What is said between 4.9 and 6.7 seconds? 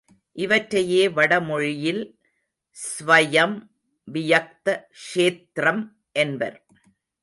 க்ஷேத்திரம் என்பர்.